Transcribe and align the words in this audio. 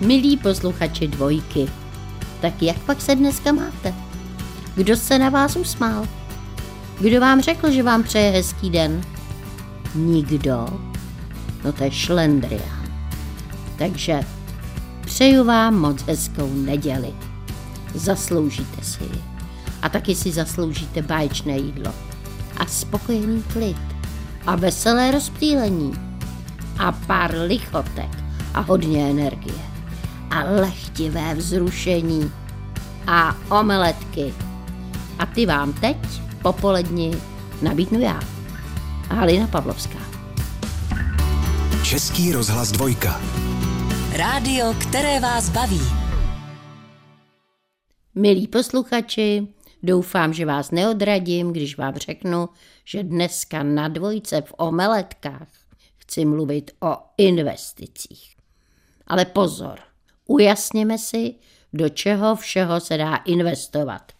Milí 0.00 0.36
posluchači 0.36 1.08
dvojky, 1.08 1.68
tak 2.40 2.62
jak 2.62 2.78
pak 2.78 3.00
se 3.00 3.14
dneska 3.14 3.52
máte? 3.52 3.94
Kdo 4.74 4.96
se 4.96 5.18
na 5.18 5.28
vás 5.28 5.56
usmál? 5.56 6.06
Kdo 7.00 7.20
vám 7.20 7.40
řekl, 7.40 7.70
že 7.70 7.82
vám 7.82 8.02
přeje 8.02 8.30
hezký 8.30 8.70
den? 8.70 9.00
Nikdo? 9.94 10.66
No 11.64 11.72
to 11.72 11.84
je 11.84 11.90
šlendrián. 11.90 12.86
Takže 13.78 14.20
přeju 15.04 15.44
vám 15.44 15.74
moc 15.74 16.02
hezkou 16.02 16.54
neděli. 16.54 17.14
Zasloužíte 17.94 18.82
si 18.82 19.04
ji. 19.04 19.24
A 19.82 19.88
taky 19.88 20.14
si 20.14 20.32
zasloužíte 20.32 21.02
báječné 21.02 21.58
jídlo. 21.58 21.92
A 22.56 22.66
spokojený 22.66 23.42
klid. 23.42 23.76
A 24.46 24.56
veselé 24.56 25.10
rozptýlení. 25.10 25.92
A 26.78 26.92
pár 26.92 27.34
lichotek. 27.46 28.10
A 28.54 28.60
hodně 28.60 29.10
energie. 29.10 29.75
A 30.30 30.42
lechtivé 30.44 31.34
vzrušení. 31.34 32.32
A 33.06 33.36
omeletky. 33.60 34.34
A 35.18 35.26
ty 35.26 35.46
vám 35.46 35.72
teď, 35.72 35.96
popoledni, 36.42 37.16
nabídnu 37.62 38.00
já. 38.00 38.20
Halina 39.10 39.46
Pavlovská. 39.46 39.98
Český 41.84 42.32
rozhlas 42.32 42.72
dvojka. 42.72 43.20
Rádio, 44.16 44.74
které 44.80 45.20
vás 45.20 45.50
baví. 45.50 45.80
Milí 48.14 48.48
posluchači, 48.48 49.46
doufám, 49.82 50.32
že 50.32 50.46
vás 50.46 50.70
neodradím, 50.70 51.52
když 51.52 51.78
vám 51.78 51.94
řeknu, 51.94 52.48
že 52.84 53.02
dneska 53.02 53.62
na 53.62 53.88
dvojce 53.88 54.40
v 54.42 54.54
omeletkách 54.56 55.48
chci 55.96 56.24
mluvit 56.24 56.70
o 56.82 56.96
investicích. 57.18 58.36
Ale 59.06 59.24
pozor, 59.24 59.78
ujasněme 60.26 60.98
si, 60.98 61.34
do 61.72 61.88
čeho 61.88 62.36
všeho 62.36 62.80
se 62.80 62.96
dá 62.96 63.16
investovat. 63.16 64.12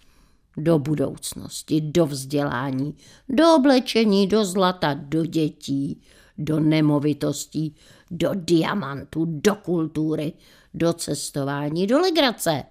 Do 0.56 0.78
budoucnosti, 0.78 1.80
do 1.80 2.06
vzdělání, 2.06 2.96
do 3.28 3.54
oblečení, 3.54 4.26
do 4.26 4.44
zlata, 4.44 4.94
do 4.94 5.26
dětí, 5.26 6.02
do 6.38 6.60
nemovitostí, 6.60 7.74
do 8.10 8.30
diamantů, 8.34 9.24
do 9.28 9.54
kultury, 9.54 10.32
do 10.74 10.92
cestování, 10.92 11.86
do 11.86 11.98
legrace, 11.98 12.64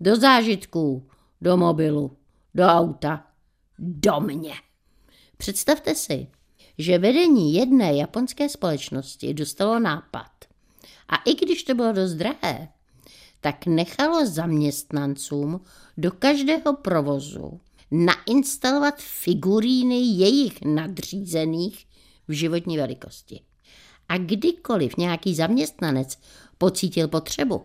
do 0.00 0.16
zážitků, 0.16 1.08
do 1.40 1.56
mobilu, 1.56 2.16
do 2.54 2.64
auta, 2.64 3.26
do 3.78 4.20
mě. 4.20 4.52
Představte 5.36 5.94
si, 5.94 6.26
že 6.78 6.98
vedení 6.98 7.54
jedné 7.54 7.96
japonské 7.96 8.48
společnosti 8.48 9.34
dostalo 9.34 9.78
nápad. 9.78 10.30
A 11.08 11.16
i 11.16 11.34
když 11.34 11.62
to 11.62 11.74
bylo 11.74 11.92
dost 11.92 12.14
drahé, 12.14 12.68
tak 13.40 13.66
nechalo 13.66 14.26
zaměstnancům 14.26 15.60
do 15.96 16.10
každého 16.10 16.76
provozu 16.76 17.60
nainstalovat 17.90 18.94
figuríny 18.98 20.00
jejich 20.00 20.62
nadřízených 20.64 21.86
v 22.28 22.32
životní 22.32 22.76
velikosti. 22.76 23.40
A 24.08 24.18
kdykoliv 24.18 24.96
nějaký 24.96 25.34
zaměstnanec 25.34 26.18
pocítil 26.58 27.08
potřebu, 27.08 27.62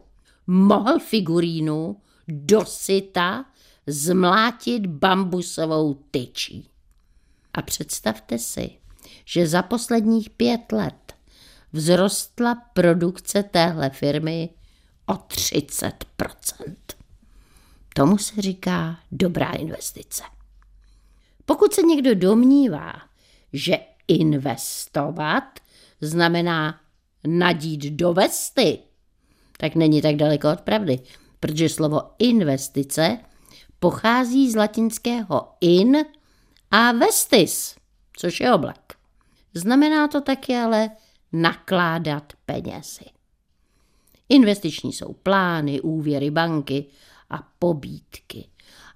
mohl 0.48 1.00
figurínu 1.00 1.98
dosyta 2.28 3.45
zmlátit 3.88 4.86
bambusovou 4.86 5.94
tyčí. 6.12 6.70
A 7.54 7.62
představte 7.62 8.38
si, 8.38 8.70
že 9.26 9.48
za 9.48 9.62
posledních 9.62 10.30
pět 10.30 10.72
let 10.72 11.14
vzrostla 11.73 12.56
produkce 12.56 13.44
téhle 13.44 13.89
firmy 13.89 14.50
o 15.05 15.14
30% 15.14 16.76
Tomu 17.98 18.17
se 18.17 18.42
říká 18.42 18.99
dobrá 19.11 19.52
investice. 19.52 20.23
Pokud 21.45 21.73
se 21.73 21.82
někdo 21.82 22.16
domnívá, 22.16 22.93
že 23.54 23.77
investovat 24.08 25.43
znamená 26.02 26.80
nadít 27.27 27.86
do 27.86 28.14
vesty, 28.14 28.80
tak 29.58 29.76
není 29.76 30.02
tak 30.02 30.16
daleko 30.16 30.52
od 30.52 30.61
pravdy, 30.61 30.99
protože 31.39 31.70
slovo 31.70 32.02
investice 32.20 33.17
pochází 33.80 34.52
z 34.52 34.55
latinského 34.55 35.52
in 35.61 35.98
a 36.72 36.92
vestis, 36.92 37.76
což 38.17 38.39
je 38.39 38.54
oblek. 38.54 38.98
Znamená 39.54 40.08
to 40.08 40.22
taky 40.22 40.55
ale 40.55 40.89
nakládat 41.32 42.33
penězi. 42.45 43.14
Investiční 44.30 44.93
jsou 44.93 45.13
plány, 45.13 45.81
úvěry 45.81 46.31
banky 46.31 46.86
a 47.30 47.47
pobídky. 47.59 48.47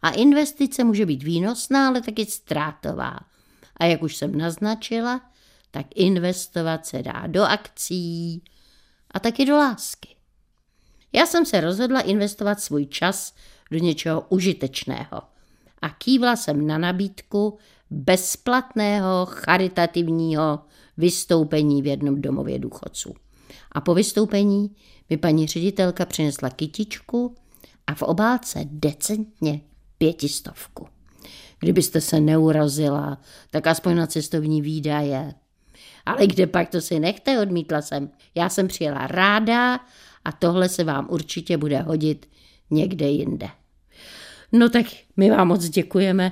A 0.01 0.09
investice 0.09 0.83
může 0.83 1.05
být 1.05 1.23
výnosná, 1.23 1.87
ale 1.87 2.01
taky 2.01 2.25
ztrátová. 2.25 3.19
A 3.77 3.85
jak 3.85 4.03
už 4.03 4.15
jsem 4.15 4.37
naznačila, 4.37 5.21
tak 5.71 5.85
investovat 5.95 6.85
se 6.85 7.03
dá 7.03 7.27
do 7.27 7.43
akcí 7.43 8.43
a 9.11 9.19
taky 9.19 9.45
do 9.45 9.57
lásky. 9.57 10.15
Já 11.13 11.25
jsem 11.25 11.45
se 11.45 11.61
rozhodla 11.61 12.01
investovat 12.01 12.59
svůj 12.59 12.85
čas 12.85 13.35
do 13.71 13.77
něčeho 13.77 14.25
užitečného 14.29 15.21
a 15.81 15.89
kývla 15.89 16.35
jsem 16.35 16.67
na 16.67 16.77
nabídku 16.77 17.57
bezplatného 17.89 19.25
charitativního 19.25 20.59
vystoupení 20.97 21.81
v 21.81 21.87
jednom 21.87 22.21
domově 22.21 22.59
důchodců. 22.59 23.15
A 23.71 23.81
po 23.81 23.93
vystoupení 23.93 24.75
mi 25.09 25.17
paní 25.17 25.47
ředitelka 25.47 26.05
přinesla 26.05 26.49
kytičku 26.49 27.35
a 27.87 27.95
v 27.95 28.01
obálce 28.01 28.59
decentně 28.65 29.61
pětistovku. 29.97 30.87
Kdybyste 31.59 32.01
se 32.01 32.19
neurazila, 32.19 33.21
tak 33.51 33.67
aspoň 33.67 33.95
na 33.95 34.07
cestovní 34.07 34.61
výdaje. 34.61 35.33
Ale 36.05 36.27
kde 36.27 36.47
pak 36.47 36.69
to 36.69 36.81
si 36.81 36.99
nechte, 36.99 37.39
odmítla 37.39 37.81
jsem. 37.81 38.09
Já 38.35 38.49
jsem 38.49 38.67
přijela 38.67 39.07
ráda 39.07 39.79
a 40.25 40.31
tohle 40.31 40.69
se 40.69 40.83
vám 40.83 41.07
určitě 41.09 41.57
bude 41.57 41.81
hodit 41.81 42.25
někde 42.69 43.07
jinde. 43.07 43.47
No 44.51 44.69
tak 44.69 44.85
my 45.17 45.29
vám 45.29 45.47
moc 45.47 45.69
děkujeme, 45.69 46.31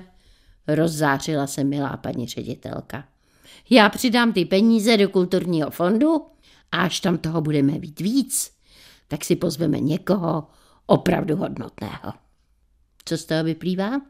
rozzářila 0.68 1.48
se 1.48 1.64
milá 1.64 1.98
paní 1.98 2.28
ředitelka. 2.28 3.06
Já 3.70 3.90
přidám 3.90 4.34
ty 4.34 4.46
peníze 4.46 4.98
do 4.98 5.10
kulturního 5.10 5.72
fondu 5.72 6.26
a 6.72 6.78
až 6.78 7.00
tam 7.00 7.18
toho 7.18 7.42
budeme 7.42 7.74
mít 7.74 8.00
víc, 8.00 8.52
tak 9.08 9.26
si 9.26 9.36
pozveme 9.36 9.80
někoho 9.80 10.48
opravdu 10.86 11.36
hodnotného. 11.36 12.14
Co 13.06 13.18
z 13.18 13.26
toho 13.26 13.44
vyplývá? 13.44 14.02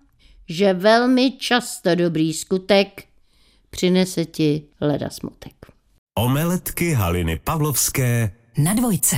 Že 0.50 0.73
velmi 0.73 1.31
často 1.31 1.96
dobrý 1.96 2.34
skutek 2.34 3.03
přinese 3.69 4.25
ti 4.25 4.63
leda 4.81 5.09
smutek. 5.09 5.53
Omeletky 6.17 6.94
Haliny 6.94 7.40
Pavlovské 7.44 8.35
Na 8.57 8.73
dvojce. 8.73 9.16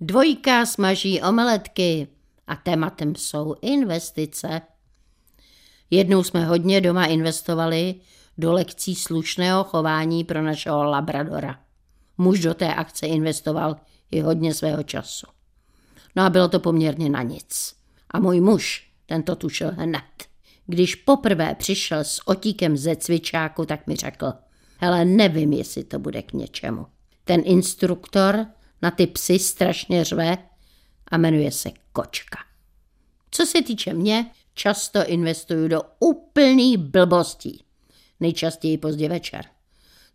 Dvojka 0.00 0.66
smaží 0.66 1.22
omeletky 1.22 2.08
a 2.46 2.56
tématem 2.56 3.14
jsou 3.14 3.54
investice. 3.62 4.60
Jednou 5.90 6.22
jsme 6.22 6.44
hodně 6.44 6.80
doma 6.80 7.06
investovali 7.06 7.94
do 8.38 8.52
lekcí 8.52 8.94
slušného 8.94 9.64
chování 9.64 10.24
pro 10.24 10.42
našeho 10.42 10.84
labradora. 10.84 11.58
Muž 12.18 12.40
do 12.40 12.54
té 12.54 12.74
akce 12.74 13.06
investoval 13.06 13.76
i 14.10 14.20
hodně 14.20 14.54
svého 14.54 14.82
času. 14.82 15.26
No 16.16 16.22
a 16.22 16.30
bylo 16.30 16.48
to 16.48 16.60
poměrně 16.60 17.08
na 17.08 17.22
nic. 17.22 17.74
A 18.10 18.18
můj 18.20 18.40
muž, 18.40 18.90
ten 19.06 19.22
to 19.22 19.36
tušil 19.36 19.70
hned. 19.70 20.02
Když 20.66 20.94
poprvé 20.94 21.54
přišel 21.54 21.98
s 21.98 22.28
otíkem 22.28 22.76
ze 22.76 22.96
cvičáku, 22.96 23.66
tak 23.66 23.86
mi 23.86 23.96
řekl, 23.96 24.32
hele, 24.78 25.04
nevím, 25.04 25.52
jestli 25.52 25.84
to 25.84 25.98
bude 25.98 26.22
k 26.22 26.32
něčemu. 26.32 26.86
Ten 27.24 27.42
instruktor 27.44 28.46
na 28.82 28.90
ty 28.90 29.06
psy 29.06 29.38
strašně 29.38 30.04
řve 30.04 30.38
a 31.08 31.16
jmenuje 31.16 31.52
se 31.52 31.70
Kočka. 31.92 32.38
Co 33.30 33.46
se 33.46 33.62
týče 33.62 33.94
mě, 33.94 34.30
často 34.54 35.04
investuju 35.06 35.68
do 35.68 35.82
úplných 35.98 36.78
blbostí. 36.78 37.64
Nejčastěji 38.20 38.78
pozdě 38.78 39.08
večer. 39.08 39.44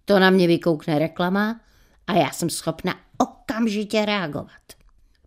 To 0.06 0.20
na 0.20 0.30
mě 0.30 0.48
vykoukne 0.48 1.00
reklama 1.00 1.62
a 2.08 2.14
já 2.14 2.32
jsem 2.32 2.50
schopna 2.50 2.96
okamžitě 3.18 4.06
reagovat. 4.06 4.62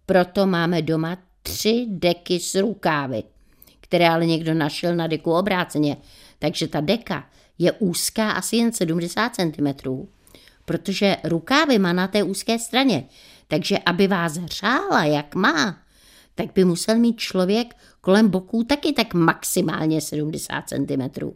Proto 0.06 0.46
máme 0.46 0.82
doma 0.82 1.16
tři 1.42 1.86
deky 1.88 2.40
s 2.40 2.54
rukávy, 2.54 3.22
které 3.80 4.08
ale 4.08 4.26
někdo 4.26 4.54
našel 4.54 4.96
na 4.96 5.06
deku 5.06 5.32
obráceně. 5.32 5.96
Takže 6.38 6.68
ta 6.68 6.80
deka 6.80 7.30
je 7.58 7.72
úzká 7.72 8.30
asi 8.30 8.56
jen 8.56 8.72
70 8.72 9.32
cm, 9.34 9.66
protože 10.64 11.16
rukávy 11.24 11.78
má 11.78 11.92
na 11.92 12.08
té 12.08 12.22
úzké 12.22 12.58
straně. 12.58 13.04
Takže 13.48 13.78
aby 13.78 14.06
vás 14.06 14.36
hřála, 14.36 15.04
jak 15.04 15.34
má, 15.34 15.78
tak 16.34 16.52
by 16.52 16.64
musel 16.64 16.98
mít 16.98 17.20
člověk 17.20 17.74
kolem 18.00 18.28
boků 18.28 18.64
taky 18.64 18.92
tak 18.92 19.14
maximálně 19.14 20.00
70 20.00 20.68
cm. 20.68 21.30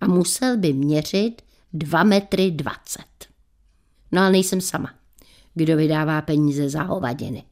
A 0.00 0.06
musel 0.06 0.56
by 0.56 0.72
měřit 0.72 1.42
2 1.72 2.02
metry 2.02 2.50
20. 2.50 3.15
No 4.12 4.22
ale 4.22 4.32
nejsem 4.32 4.60
sama, 4.60 4.94
kdo 5.54 5.76
vydává 5.76 6.22
peníze 6.22 6.68
za 6.68 6.82
hovadiny. 6.82 7.44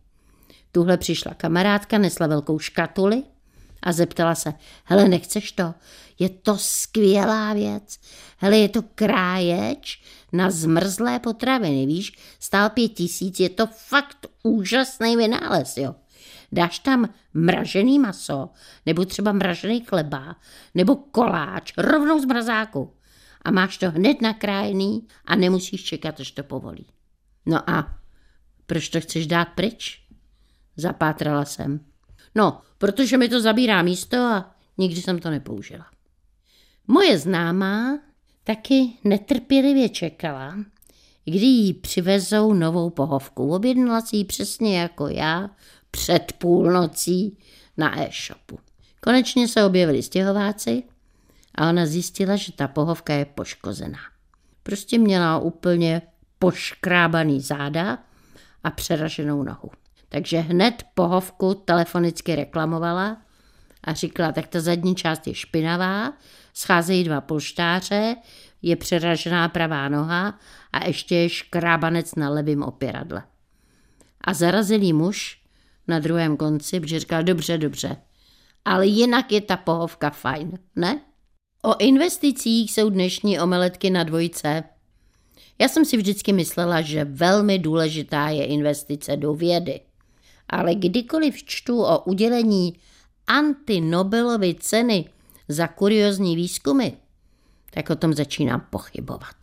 Tuhle 0.72 0.96
přišla 0.96 1.34
kamarádka, 1.34 1.98
nesla 1.98 2.26
velkou 2.26 2.58
škatuli 2.58 3.22
a 3.82 3.92
zeptala 3.92 4.34
se, 4.34 4.54
hele, 4.84 5.08
nechceš 5.08 5.52
to? 5.52 5.74
Je 6.18 6.28
to 6.28 6.58
skvělá 6.58 7.52
věc. 7.52 7.98
Hele, 8.38 8.58
je 8.58 8.68
to 8.68 8.82
kráječ 8.94 10.02
na 10.32 10.50
zmrzlé 10.50 11.18
potraviny, 11.18 11.86
víš? 11.86 12.18
Stál 12.40 12.70
pět 12.70 12.88
tisíc, 12.88 13.40
je 13.40 13.48
to 13.48 13.66
fakt 13.66 14.26
úžasný 14.42 15.16
vynález, 15.16 15.76
jo. 15.76 15.94
Dáš 16.52 16.78
tam 16.78 17.08
mražený 17.34 17.98
maso, 17.98 18.48
nebo 18.86 19.04
třeba 19.04 19.32
mražený 19.32 19.80
chleba, 19.80 20.36
nebo 20.74 20.96
koláč, 20.96 21.72
rovnou 21.76 22.20
z 22.20 22.24
mrazáku. 22.24 22.92
A 23.44 23.50
máš 23.50 23.78
to 23.78 23.90
hned 23.90 24.22
nakrájený 24.22 25.06
a 25.24 25.36
nemusíš 25.36 25.84
čekat, 25.84 26.20
až 26.20 26.30
to 26.30 26.42
povolí. 26.42 26.86
No 27.46 27.70
a 27.70 27.98
proč 28.66 28.88
to 28.88 29.00
chceš 29.00 29.26
dát 29.26 29.44
pryč? 29.44 30.02
Zapátrala 30.76 31.44
jsem. 31.44 31.80
No, 32.34 32.60
protože 32.78 33.18
mi 33.18 33.28
to 33.28 33.40
zabírá 33.40 33.82
místo 33.82 34.16
a 34.16 34.54
nikdy 34.78 35.02
jsem 35.02 35.18
to 35.18 35.30
nepoužila. 35.30 35.86
Moje 36.86 37.18
známá 37.18 37.98
taky 38.44 38.92
netrpělivě 39.04 39.88
čekala, 39.88 40.56
kdy 41.24 41.46
jí 41.46 41.74
přivezou 41.74 42.52
novou 42.52 42.90
pohovku. 42.90 43.54
Objednala 43.54 44.00
si 44.00 44.16
ji 44.16 44.24
přesně 44.24 44.80
jako 44.80 45.08
já 45.08 45.50
před 45.90 46.32
půlnocí 46.38 47.38
na 47.76 48.02
e-shopu. 48.02 48.58
Konečně 49.00 49.48
se 49.48 49.64
objevili 49.64 50.02
stěhováci 50.02 50.82
a 51.54 51.68
ona 51.68 51.86
zjistila, 51.86 52.36
že 52.36 52.52
ta 52.52 52.68
pohovka 52.68 53.14
je 53.14 53.24
poškozená. 53.24 53.98
Prostě 54.62 54.98
měla 54.98 55.38
úplně 55.38 56.02
poškrábaný 56.38 57.40
záda 57.40 57.98
a 58.64 58.70
přeraženou 58.70 59.42
nohu. 59.42 59.70
Takže 60.08 60.38
hned 60.38 60.82
pohovku 60.94 61.54
telefonicky 61.54 62.36
reklamovala 62.36 63.16
a 63.84 63.92
říkala, 63.92 64.32
tak 64.32 64.46
ta 64.46 64.60
zadní 64.60 64.94
část 64.94 65.26
je 65.26 65.34
špinavá, 65.34 66.12
scházejí 66.54 67.04
dva 67.04 67.20
polštáře, 67.20 68.16
je 68.62 68.76
přeražená 68.76 69.48
pravá 69.48 69.88
noha 69.88 70.38
a 70.72 70.86
ještě 70.86 71.16
je 71.16 71.28
škrábanec 71.28 72.14
na 72.14 72.30
levém 72.30 72.62
opěradle. 72.62 73.22
A 74.20 74.34
zarazilý 74.34 74.92
muž 74.92 75.40
na 75.88 75.98
druhém 75.98 76.36
konci, 76.36 76.80
protože 76.80 77.00
říkal, 77.00 77.22
dobře, 77.22 77.58
dobře, 77.58 77.96
ale 78.64 78.86
jinak 78.86 79.32
je 79.32 79.40
ta 79.40 79.56
pohovka 79.56 80.10
fajn, 80.10 80.58
ne? 80.76 81.00
O 81.66 81.74
investicích 81.78 82.72
jsou 82.72 82.90
dnešní 82.90 83.40
omeletky 83.40 83.90
na 83.90 84.04
dvojce. 84.04 84.64
Já 85.58 85.68
jsem 85.68 85.84
si 85.84 85.96
vždycky 85.96 86.32
myslela, 86.32 86.80
že 86.80 87.04
velmi 87.04 87.58
důležitá 87.58 88.28
je 88.28 88.44
investice 88.46 89.16
do 89.16 89.34
vědy. 89.34 89.80
Ale 90.48 90.74
kdykoliv 90.74 91.44
čtu 91.44 91.82
o 91.82 91.98
udělení 91.98 92.74
antinobelovy 93.26 94.54
ceny 94.54 95.04
za 95.48 95.66
kuriozní 95.66 96.36
výzkumy, 96.36 96.88
tak 97.70 97.90
o 97.90 97.96
tom 97.96 98.14
začínám 98.14 98.66
pochybovat. 98.70 99.36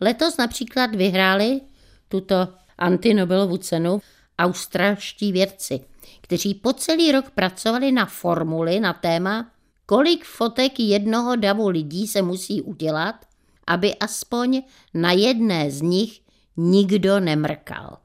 Letos 0.00 0.36
například 0.36 0.94
vyhráli 0.94 1.60
tuto 2.08 2.48
antinobelovu 2.78 3.56
cenu 3.56 4.00
australští 4.38 5.32
vědci, 5.32 5.80
kteří 6.20 6.54
po 6.54 6.72
celý 6.72 7.12
rok 7.12 7.30
pracovali 7.30 7.92
na 7.92 8.06
formuli 8.06 8.80
na 8.80 8.92
téma, 8.92 9.50
kolik 9.90 10.24
fotek 10.24 10.80
jednoho 10.80 11.36
davu 11.36 11.68
lidí 11.68 12.06
se 12.06 12.22
musí 12.22 12.62
udělat, 12.62 13.26
aby 13.66 13.94
aspoň 13.94 14.62
na 14.94 15.12
jedné 15.12 15.70
z 15.70 15.82
nich 15.82 16.20
nikdo 16.56 17.20
nemrkal. 17.20 17.98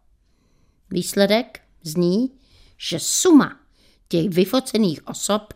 Výsledek 0.90 1.62
zní, 1.84 2.32
že 2.78 3.00
suma 3.00 3.60
těch 4.08 4.30
vyfocených 4.30 5.08
osob 5.08 5.54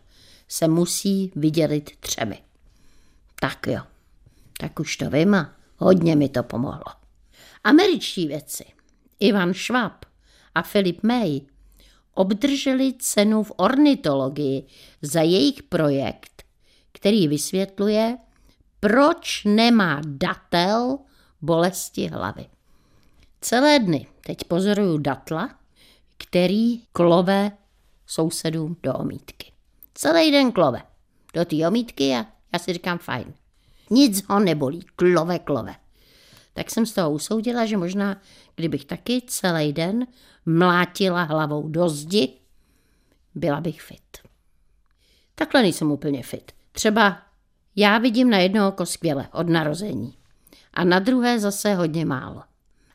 se 0.48 0.68
musí 0.68 1.32
vydělit 1.36 1.92
třemi. 2.00 2.44
Tak 3.42 3.68
jo, 3.68 3.82
tak 4.60 4.80
už 4.80 4.98
to 4.98 5.10
vím 5.10 5.36
a 5.36 5.56
hodně 5.78 6.16
mi 6.16 6.30
to 6.30 6.44
pomohlo. 6.44 6.94
Američtí 7.64 8.28
věci 8.28 8.66
Ivan 9.20 9.54
Schwab 9.54 10.06
a 10.56 10.62
Philip 10.62 11.04
May 11.04 11.42
obdrželi 12.20 12.94
cenu 13.00 13.44
v 13.44 13.52
ornitologii 13.58 14.68
za 15.02 15.22
jejich 15.22 15.64
projekt, 15.64 16.44
který 16.92 17.28
vysvětluje, 17.28 18.18
proč 18.80 19.44
nemá 19.46 20.02
datel 20.06 20.98
bolesti 21.42 22.08
hlavy. 22.08 22.46
Celé 23.42 23.80
dny 23.80 24.08
teď 24.26 24.44
pozoruju 24.44 24.98
datla, 24.98 25.50
který 26.18 26.80
klove 26.92 27.52
sousedům 28.08 28.78
do 28.84 28.94
omítky. 28.94 29.52
Celý 29.94 30.32
den 30.32 30.52
klove 30.52 30.82
do 31.34 31.46
té 31.46 31.68
omítky 31.68 32.14
a 32.14 32.26
já 32.54 32.60
si 32.60 32.74
říkám 32.74 32.98
fajn. 32.98 33.34
Nic 33.90 34.24
ho 34.30 34.40
nebolí, 34.40 34.86
klove, 34.96 35.40
klove. 35.40 35.76
Tak 36.54 36.72
jsem 36.72 36.86
z 36.86 36.94
toho 36.94 37.12
usoudila, 37.12 37.66
že 37.66 37.78
možná, 37.78 38.22
kdybych 38.60 38.86
taky 38.86 39.22
celý 39.28 39.74
den 39.74 40.08
mlátila 40.46 41.24
hlavou 41.24 41.68
do 41.68 41.90
zdi, 41.90 42.34
byla 43.36 43.62
bych 43.62 43.82
fit. 43.82 44.18
Takhle 45.36 45.62
nejsem 45.62 45.92
úplně 45.92 46.24
fit. 46.24 46.52
Třeba 46.72 47.22
já 47.76 47.98
vidím 47.98 48.30
na 48.30 48.38
jedno 48.38 48.68
oko 48.68 48.86
skvěle 48.86 49.28
od 49.32 49.50
narození 49.50 50.14
a 50.74 50.84
na 50.84 51.00
druhé 51.00 51.40
zase 51.40 51.76
hodně 51.76 52.06
málo. 52.06 52.44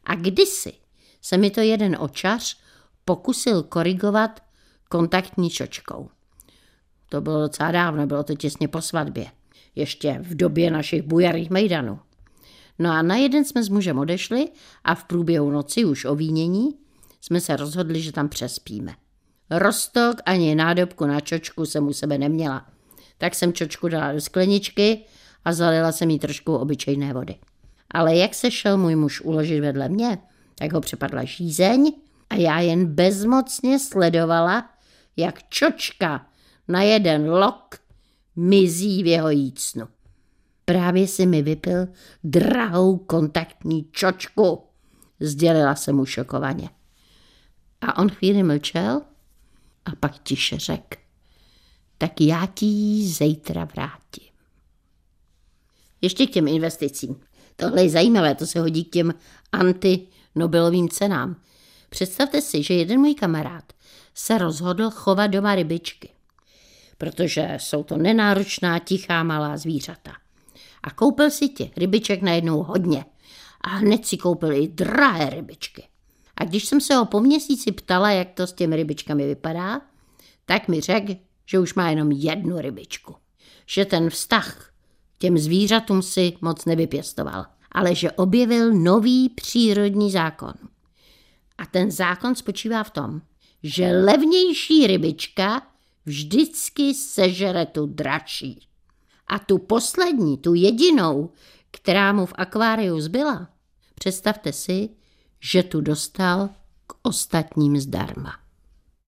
A 0.04 0.14
kdysi 0.14 0.72
se 1.22 1.36
mi 1.36 1.50
to 1.50 1.60
jeden 1.60 1.96
očař 2.00 2.58
pokusil 3.04 3.62
korigovat 3.62 4.40
kontaktní 4.88 5.50
čočkou. 5.50 6.08
To 7.08 7.20
bylo 7.20 7.40
docela 7.40 7.70
dávno, 7.70 8.06
bylo 8.06 8.24
to 8.24 8.34
těsně 8.34 8.68
po 8.68 8.80
svatbě. 8.80 9.26
Ještě 9.74 10.18
v 10.20 10.34
době 10.34 10.70
našich 10.70 11.02
bujarých 11.02 11.50
mejdanů. 11.50 12.00
No 12.78 12.90
a 12.90 13.02
na 13.02 13.16
jeden 13.16 13.44
jsme 13.44 13.62
s 13.62 13.68
mužem 13.68 13.98
odešli 13.98 14.48
a 14.84 14.94
v 14.94 15.04
průběhu 15.04 15.50
noci 15.50 15.84
už 15.84 16.04
o 16.04 16.14
vínění 16.14 16.68
jsme 17.20 17.40
se 17.40 17.56
rozhodli, 17.56 18.00
že 18.00 18.12
tam 18.12 18.28
přespíme. 18.28 18.94
Rostok 19.50 20.16
ani 20.26 20.54
nádobku 20.54 21.06
na 21.06 21.20
čočku 21.20 21.66
jsem 21.66 21.88
u 21.88 21.92
sebe 21.92 22.18
neměla. 22.18 22.66
Tak 23.18 23.34
jsem 23.34 23.52
čočku 23.52 23.88
dala 23.88 24.12
do 24.12 24.20
skleničky 24.20 25.04
a 25.44 25.52
zalila 25.52 25.92
jsem 25.92 26.10
jí 26.10 26.18
trošku 26.18 26.54
obyčejné 26.54 27.12
vody. 27.12 27.34
Ale 27.90 28.16
jak 28.16 28.34
se 28.34 28.50
šel 28.50 28.78
můj 28.78 28.96
muž 28.96 29.20
uložit 29.20 29.60
vedle 29.60 29.88
mě, 29.88 30.18
tak 30.54 30.72
ho 30.72 30.80
přepadla 30.80 31.24
žízeň 31.24 31.92
a 32.30 32.34
já 32.34 32.60
jen 32.60 32.86
bezmocně 32.86 33.78
sledovala, 33.78 34.70
jak 35.16 35.48
čočka 35.48 36.26
na 36.68 36.82
jeden 36.82 37.30
lok 37.30 37.78
mizí 38.36 39.02
v 39.02 39.06
jeho 39.06 39.30
jícnu. 39.30 39.88
Právě 40.64 41.08
si 41.08 41.26
mi 41.26 41.42
vypil 41.42 41.88
drahou 42.24 42.96
kontaktní 42.96 43.88
čočku, 43.92 44.62
sdělila 45.20 45.74
se 45.74 45.92
mu 45.92 46.06
šokovaně. 46.06 46.68
A 47.80 47.98
on 47.98 48.10
chvíli 48.10 48.42
mlčel 48.42 49.02
a 49.84 49.90
pak 50.00 50.18
tiše 50.18 50.58
řekl, 50.58 50.98
tak 51.98 52.20
já 52.20 52.46
ti 52.46 52.66
ji 52.66 53.08
zítra 53.08 53.64
vrátím. 53.64 54.34
Ještě 56.00 56.26
k 56.26 56.30
těm 56.30 56.48
investicím. 56.48 57.20
Tohle 57.56 57.82
je 57.82 57.90
zajímavé, 57.90 58.34
to 58.34 58.46
se 58.46 58.60
hodí 58.60 58.84
k 58.84 58.90
těm 58.90 59.14
anti-Nobelovým 59.52 60.88
cenám. 60.88 61.36
Představte 61.88 62.40
si, 62.40 62.62
že 62.62 62.74
jeden 62.74 63.00
můj 63.00 63.14
kamarád 63.14 63.72
se 64.14 64.38
rozhodl 64.38 64.90
chovat 64.90 65.26
doma 65.26 65.54
rybičky, 65.54 66.08
protože 66.98 67.56
jsou 67.60 67.82
to 67.82 67.96
nenáročná, 67.96 68.78
tichá, 68.78 69.22
malá 69.22 69.56
zvířata. 69.56 70.12
A 70.84 70.90
koupil 70.90 71.30
si 71.30 71.48
těch 71.48 71.76
rybiček 71.76 72.22
najednou 72.22 72.62
hodně. 72.62 73.04
A 73.60 73.68
hned 73.68 74.06
si 74.06 74.16
koupil 74.16 74.52
i 74.52 74.68
drahé 74.68 75.30
rybičky. 75.30 75.84
A 76.36 76.44
když 76.44 76.64
jsem 76.64 76.80
se 76.80 76.94
ho 76.94 77.04
po 77.04 77.20
měsíci 77.20 77.72
ptala, 77.72 78.10
jak 78.10 78.30
to 78.30 78.46
s 78.46 78.52
těmi 78.52 78.76
rybičkami 78.76 79.26
vypadá, 79.26 79.80
tak 80.46 80.68
mi 80.68 80.80
řekl, 80.80 81.14
že 81.46 81.58
už 81.58 81.74
má 81.74 81.90
jenom 81.90 82.12
jednu 82.12 82.58
rybičku. 82.58 83.14
Že 83.66 83.84
ten 83.84 84.10
vztah 84.10 84.70
těm 85.18 85.38
zvířatům 85.38 86.02
si 86.02 86.32
moc 86.40 86.64
nevypěstoval, 86.64 87.46
ale 87.72 87.94
že 87.94 88.10
objevil 88.10 88.72
nový 88.72 89.28
přírodní 89.28 90.10
zákon. 90.10 90.54
A 91.58 91.66
ten 91.66 91.90
zákon 91.90 92.34
spočívá 92.34 92.84
v 92.84 92.90
tom, 92.90 93.20
že 93.62 93.86
levnější 93.86 94.86
rybička 94.86 95.62
vždycky 96.06 96.94
sežere 96.94 97.66
tu 97.66 97.86
dračí. 97.86 98.68
A 99.26 99.38
tu 99.38 99.58
poslední, 99.58 100.38
tu 100.38 100.54
jedinou, 100.54 101.30
která 101.70 102.12
mu 102.12 102.26
v 102.26 102.32
akváriu 102.36 103.00
zbyla, 103.00 103.48
představte 103.94 104.52
si, 104.52 104.88
že 105.40 105.62
tu 105.62 105.80
dostal 105.80 106.48
k 106.86 106.94
ostatním 107.02 107.76
zdarma. 107.76 108.32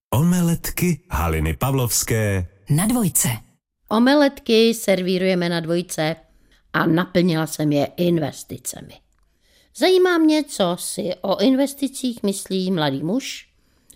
Omeletky 0.09 1.01
Haliny 1.11 1.53
Pavlovské 1.53 2.47
Na 2.69 2.85
dvojce. 2.85 3.29
Omeletky 3.89 4.73
servírujeme 4.73 5.49
na 5.49 5.59
dvojce 5.59 6.15
a 6.73 6.85
naplnila 6.85 7.47
jsem 7.47 7.71
je 7.71 7.85
investicemi. 7.85 8.93
Zajímá 9.77 10.17
mě, 10.17 10.43
co 10.43 10.77
si 10.79 11.15
o 11.21 11.41
investicích 11.41 12.23
myslí 12.23 12.71
mladý 12.71 13.03
muž, 13.03 13.49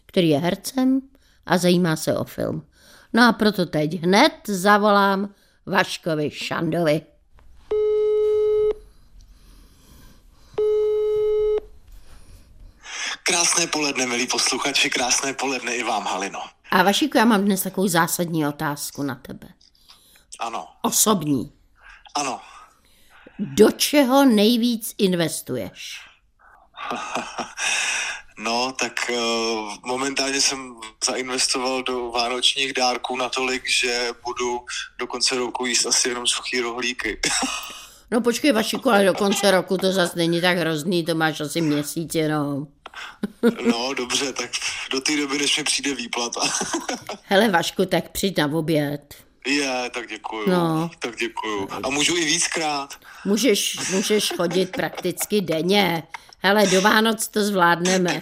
který 0.05 0.29
je 0.29 0.39
hercem 0.39 1.01
a 1.45 1.57
zajímá 1.57 1.95
se 1.95 2.17
o 2.17 2.23
film. 2.23 2.65
No 3.13 3.27
a 3.27 3.33
proto 3.33 3.65
teď 3.65 4.03
hned 4.03 4.31
zavolám 4.47 5.33
Vaškovi 5.65 6.31
Šandovi. 6.31 7.01
Krásné 13.23 13.67
poledne, 13.67 14.05
milí 14.05 14.27
posluchači, 14.27 14.89
krásné 14.89 15.33
poledne 15.33 15.75
i 15.75 15.83
vám, 15.83 16.03
Halino. 16.05 16.41
A 16.71 16.83
Vašiku, 16.83 17.17
já 17.17 17.25
mám 17.25 17.45
dnes 17.45 17.63
takovou 17.63 17.87
zásadní 17.87 18.47
otázku 18.47 19.03
na 19.03 19.15
tebe. 19.15 19.47
Ano, 20.39 20.67
Osobní. 20.81 21.51
ano. 22.15 22.41
Do 23.39 23.71
čeho 23.71 24.25
nejvíc 24.25 24.95
investuješ? 24.97 25.99
No, 28.43 28.73
tak 28.79 28.93
uh, 29.09 29.73
momentálně 29.85 30.41
jsem 30.41 30.75
zainvestoval 31.05 31.83
do 31.83 32.11
vánočních 32.11 32.73
dárků 32.73 33.15
natolik, 33.17 33.69
že 33.69 34.09
budu 34.25 34.61
do 34.99 35.07
konce 35.07 35.35
roku 35.35 35.65
jíst 35.65 35.85
asi 35.85 36.09
jenom 36.09 36.27
suchý 36.27 36.59
rohlíky. 36.59 37.19
No 38.11 38.21
počkej, 38.21 38.51
Vašiku, 38.51 38.89
ale 38.91 39.05
do 39.05 39.13
konce 39.13 39.51
roku 39.51 39.77
to 39.77 39.91
zase 39.91 40.13
není 40.17 40.41
tak 40.41 40.57
hrozný, 40.57 41.05
to 41.05 41.15
máš 41.15 41.39
asi 41.41 41.61
měsíc 41.61 42.15
jenom. 42.15 42.67
no, 43.65 43.93
dobře, 43.93 44.33
tak 44.33 44.49
do 44.91 45.01
té 45.01 45.17
doby, 45.17 45.37
než 45.37 45.57
mi 45.57 45.63
přijde 45.63 45.95
výplata. 45.95 46.41
Hele 47.23 47.49
Vašku, 47.49 47.85
tak 47.85 48.09
přijď 48.11 48.37
na 48.37 48.45
oběd. 48.45 49.15
Je, 49.47 49.89
tak 49.93 50.07
děkuju, 50.09 50.49
No. 50.49 50.89
tak 50.99 51.15
děkuju. 51.15 51.67
A 51.83 51.89
můžu 51.89 52.17
i 52.17 52.25
víckrát. 52.25 52.95
Můžeš, 53.25 53.77
můžeš 53.91 54.33
chodit 54.37 54.71
prakticky 54.71 55.41
denně. 55.41 56.03
Hele, 56.43 56.67
do 56.67 56.81
Vánoc 56.81 57.27
to 57.27 57.43
zvládneme. 57.43 58.21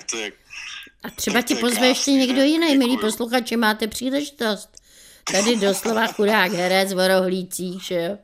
A 1.03 1.09
třeba 1.09 1.41
ti 1.41 1.55
pozve 1.55 1.88
ještě 1.88 2.11
někdo 2.11 2.41
jiný, 2.41 2.77
milí 2.77 2.97
posluchači, 2.97 3.57
máte 3.57 3.88
příležitost. 3.88 4.69
Tady 5.31 5.55
doslova 5.55 6.07
chudák 6.07 6.51
herec 6.51 6.93
v 6.93 7.07
rohlících, 7.07 7.83
že 7.83 7.95
jo? 7.95 8.17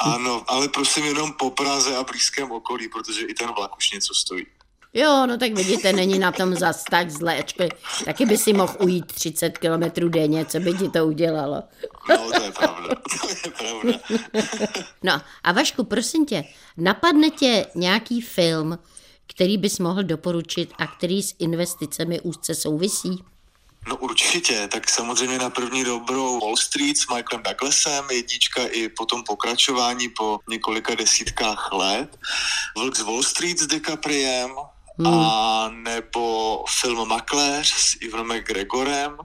ano, 0.00 0.44
ale 0.48 0.68
prosím 0.68 1.04
jenom 1.04 1.32
po 1.32 1.50
Praze 1.50 1.96
a 1.96 2.04
blízkém 2.04 2.52
okolí, 2.52 2.88
protože 2.88 3.26
i 3.26 3.34
ten 3.34 3.48
vlak 3.56 3.76
už 3.76 3.92
něco 3.92 4.14
stojí. 4.14 4.46
Jo, 4.94 5.26
no 5.26 5.38
tak 5.38 5.52
vidíte, 5.52 5.92
není 5.92 6.18
na 6.18 6.32
tom 6.32 6.54
zas 6.54 6.84
tak 6.90 7.10
zlé. 7.10 7.38
ačkoliv 7.38 7.72
Taky 8.04 8.26
by 8.26 8.38
si 8.38 8.52
mohl 8.52 8.76
ujít 8.78 9.12
30 9.12 9.58
kilometrů 9.58 10.08
denně, 10.08 10.44
co 10.44 10.60
by 10.60 10.72
ti 10.74 10.88
to 10.88 11.06
udělalo. 11.06 11.62
No, 12.08 12.30
to 12.30 12.42
je 12.42 12.52
pravda, 12.52 12.88
to 13.20 13.28
je 13.28 13.52
pravda. 13.58 13.98
No 15.02 15.20
a 15.42 15.52
Vašku, 15.52 15.84
prosím 15.84 16.26
tě, 16.26 16.44
napadne 16.76 17.30
tě 17.30 17.66
nějaký 17.74 18.20
film, 18.20 18.78
který 19.30 19.58
bys 19.58 19.78
mohl 19.78 20.02
doporučit 20.02 20.72
a 20.78 20.86
který 20.86 21.22
s 21.22 21.34
investicemi 21.38 22.20
úzce 22.20 22.54
souvisí? 22.54 23.24
No 23.88 23.96
určitě, 23.96 24.68
tak 24.72 24.90
samozřejmě 24.90 25.38
na 25.38 25.50
první 25.50 25.84
dobrou 25.84 26.40
Wall 26.40 26.56
Street 26.56 26.96
s 26.96 27.08
Michaelem 27.08 27.42
Douglasem, 27.42 28.04
jednička 28.10 28.66
i 28.66 28.88
potom 28.88 29.24
pokračování 29.24 30.08
po 30.08 30.38
několika 30.48 30.94
desítkách 30.94 31.72
let. 31.72 32.18
Vlk 32.76 32.96
z 32.96 33.00
Wall 33.00 33.22
Street 33.22 33.58
s 33.58 33.66
DiCapriem, 33.66 34.50
a 35.04 35.68
nebo 35.68 36.64
film 36.80 37.08
Makléř 37.08 37.68
s 37.68 37.96
Ivanem 38.00 38.38
McGregorem 38.38 39.16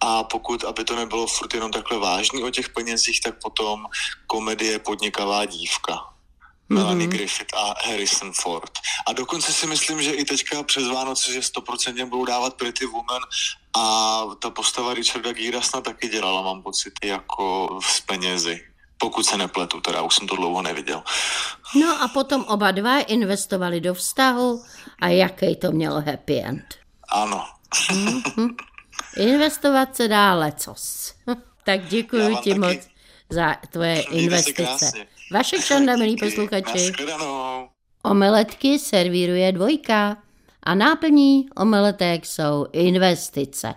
a 0.00 0.24
pokud, 0.24 0.64
aby 0.64 0.84
to 0.84 0.96
nebylo 0.96 1.26
furt 1.26 1.54
jenom 1.54 1.70
takhle 1.70 1.98
vážný 1.98 2.42
o 2.42 2.50
těch 2.50 2.68
penězích, 2.68 3.20
tak 3.20 3.34
potom 3.42 3.86
komedie 4.26 4.78
Podnikavá 4.78 5.44
dívka. 5.44 6.11
Melanie 6.68 7.06
Griffith 7.06 7.54
a 7.54 7.74
Harrison 7.84 8.32
Ford. 8.32 8.70
A 9.06 9.12
dokonce 9.12 9.52
si 9.52 9.66
myslím, 9.66 10.02
že 10.02 10.10
i 10.10 10.24
teďka 10.24 10.62
přes 10.62 10.88
Vánoce, 10.88 11.32
že 11.32 11.40
100% 11.40 12.08
budou 12.08 12.24
dávat 12.24 12.54
Pretty 12.54 12.86
Woman 12.86 13.22
a 13.76 14.24
ta 14.38 14.50
postava 14.50 14.94
Richarda 14.94 15.32
Gera 15.32 15.60
snad 15.60 15.84
taky 15.84 16.08
dělala, 16.08 16.42
mám 16.42 16.62
pocit, 16.62 16.92
jako 17.04 17.78
s 17.82 18.00
penězi. 18.00 18.64
Pokud 18.98 19.26
se 19.26 19.36
nepletu, 19.36 19.80
teda 19.80 20.02
už 20.02 20.14
jsem 20.14 20.26
to 20.26 20.36
dlouho 20.36 20.62
neviděl. 20.62 21.02
No 21.74 22.02
a 22.02 22.08
potom 22.08 22.44
oba 22.44 22.70
dva 22.70 23.00
investovali 23.00 23.80
do 23.80 23.94
vztahu 23.94 24.62
a 25.00 25.08
jaký 25.08 25.56
to 25.56 25.72
mělo 25.72 26.00
happy 26.00 26.40
end. 26.40 26.64
Ano. 27.08 27.44
Investovat 29.16 29.96
se 29.96 30.08
dá 30.08 30.34
lecos. 30.34 31.14
tak 31.64 31.84
děkuji 31.84 32.36
ti 32.36 32.50
taky. 32.50 32.60
moc 32.60 32.78
za 33.30 33.54
tvoje 33.70 33.94
Mějte 33.94 34.16
investice. 34.16 34.92
Vašek 35.32 35.60
Šanda, 35.60 35.96
milí 35.96 36.16
posluchači. 36.16 36.92
Omeletky 38.02 38.78
servíruje 38.78 39.52
dvojka 39.52 40.16
a 40.62 40.74
náplní 40.74 41.48
omeletek 41.56 42.26
jsou 42.26 42.66
investice. 42.72 43.74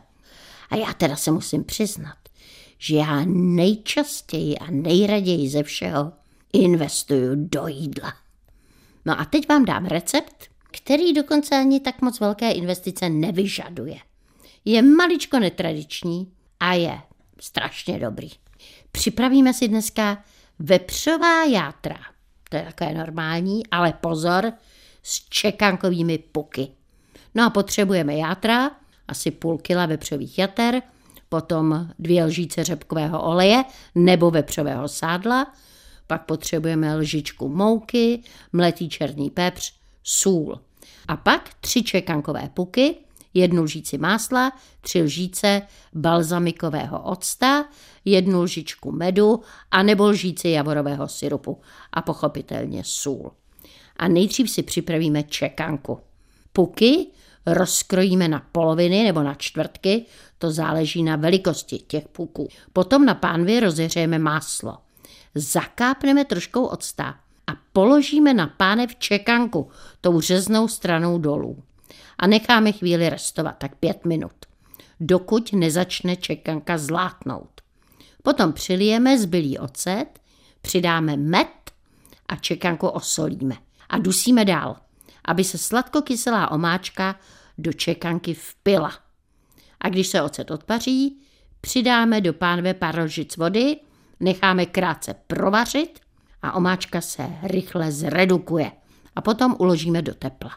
A 0.69 0.75
já 0.75 0.93
teda 0.93 1.15
se 1.15 1.31
musím 1.31 1.63
přiznat, 1.63 2.17
že 2.77 2.95
já 2.95 3.23
nejčastěji 3.27 4.57
a 4.57 4.71
nejraději 4.71 5.49
ze 5.49 5.63
všeho 5.63 6.13
investuju 6.53 7.31
do 7.35 7.67
jídla. 7.67 8.13
No 9.05 9.19
a 9.19 9.25
teď 9.25 9.49
vám 9.49 9.65
dám 9.65 9.85
recept, 9.85 10.35
který 10.71 11.13
dokonce 11.13 11.55
ani 11.55 11.79
tak 11.79 12.01
moc 12.01 12.19
velké 12.19 12.51
investice 12.51 13.09
nevyžaduje. 13.09 13.97
Je 14.65 14.81
maličko 14.81 15.39
netradiční 15.39 16.31
a 16.59 16.73
je 16.73 17.01
strašně 17.39 17.99
dobrý. 17.99 18.29
Připravíme 18.91 19.53
si 19.53 19.67
dneska 19.67 20.23
vepřová 20.59 21.43
játra. 21.43 21.97
To 22.49 22.57
je 22.57 22.63
takové 22.63 22.93
normální, 22.93 23.67
ale 23.67 23.93
pozor, 24.01 24.53
s 25.03 25.29
čekankovými 25.29 26.17
puky. 26.17 26.67
No 27.35 27.45
a 27.45 27.49
potřebujeme 27.49 28.15
játra, 28.15 28.71
asi 29.07 29.31
půl 29.31 29.57
kila 29.57 29.85
vepřových 29.85 30.39
jater, 30.39 30.81
potom 31.29 31.89
dvě 31.99 32.23
lžíce 32.23 32.63
řepkového 32.63 33.23
oleje 33.23 33.63
nebo 33.95 34.31
vepřového 34.31 34.87
sádla, 34.87 35.53
pak 36.07 36.25
potřebujeme 36.25 36.95
lžičku 36.95 37.49
mouky, 37.49 38.23
mletý 38.53 38.89
černý 38.89 39.29
pepř, 39.29 39.73
sůl. 40.03 40.59
A 41.07 41.17
pak 41.17 41.49
tři 41.61 41.83
čekankové 41.83 42.49
puky, 42.53 42.95
jednu 43.33 43.63
lžíci 43.63 43.97
másla, 43.97 44.51
tři 44.81 45.01
lžíce 45.01 45.61
balzamikového 45.93 47.01
octa, 47.01 47.65
jednu 48.05 48.41
lžičku 48.41 48.91
medu 48.91 49.41
a 49.71 49.83
nebo 49.83 50.07
lžíci 50.07 50.49
javorového 50.49 51.07
syrupu 51.07 51.61
a 51.93 52.01
pochopitelně 52.01 52.83
sůl. 52.85 53.31
A 53.97 54.07
nejdřív 54.07 54.49
si 54.49 54.63
připravíme 54.63 55.23
čekanku. 55.23 55.99
Puky 56.53 57.07
rozkrojíme 57.45 58.27
na 58.27 58.45
poloviny 58.51 59.03
nebo 59.03 59.23
na 59.23 59.33
čtvrtky, 59.33 60.05
to 60.37 60.51
záleží 60.51 61.03
na 61.03 61.15
velikosti 61.15 61.77
těch 61.77 62.07
puků. 62.07 62.47
Potom 62.73 63.05
na 63.05 63.15
pánvi 63.15 63.59
rozehřejeme 63.59 64.19
máslo. 64.19 64.77
Zakápneme 65.35 66.25
troškou 66.25 66.65
octa 66.65 67.15
a 67.47 67.51
položíme 67.73 68.33
na 68.33 68.47
pánev 68.47 68.95
čekanku 68.95 69.69
tou 70.01 70.21
řeznou 70.21 70.67
stranou 70.67 71.17
dolů. 71.17 71.63
A 72.17 72.27
necháme 72.27 72.71
chvíli 72.71 73.09
restovat, 73.09 73.57
tak 73.57 73.75
pět 73.75 74.05
minut, 74.05 74.33
dokud 74.99 75.53
nezačne 75.53 76.15
čekanka 76.15 76.77
zlátnout. 76.77 77.54
Potom 78.25 78.53
přilijeme 78.53 79.17
zbylý 79.17 79.57
ocet, 79.57 80.05
přidáme 80.61 81.17
med 81.17 81.47
a 82.27 82.35
čekanku 82.35 82.87
osolíme. 82.87 83.55
A 83.89 83.97
dusíme 83.97 84.45
dál, 84.45 84.75
aby 85.25 85.43
se 85.43 85.57
sladkokyselá 85.57 86.51
omáčka 86.51 87.19
do 87.57 87.73
čekanky 87.73 88.33
vpila. 88.33 88.91
A 89.79 89.89
když 89.89 90.07
se 90.07 90.21
ocet 90.21 90.51
odpaří, 90.51 91.21
přidáme 91.61 92.21
do 92.21 92.33
pánve 92.33 92.73
pár 92.73 92.99
lžic 92.99 93.37
vody, 93.37 93.77
necháme 94.19 94.65
krátce 94.65 95.15
provařit 95.27 95.99
a 96.41 96.51
omáčka 96.51 97.01
se 97.01 97.29
rychle 97.43 97.91
zredukuje. 97.91 98.71
A 99.15 99.21
potom 99.21 99.55
uložíme 99.59 100.01
do 100.01 100.13
tepla. 100.13 100.51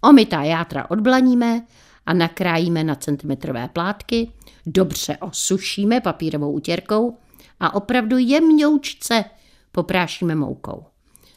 Omytá 0.00 0.42
játra 0.42 0.90
odblaníme 0.90 1.66
a 2.06 2.12
nakrájíme 2.12 2.84
na 2.84 2.94
centimetrové 2.94 3.68
plátky, 3.68 4.32
dobře 4.66 5.16
osušíme 5.16 6.00
papírovou 6.00 6.52
utěrkou 6.52 7.18
a 7.60 7.74
opravdu 7.74 8.18
jemňoučce 8.18 9.24
poprášíme 9.72 10.34
moukou. 10.34 10.84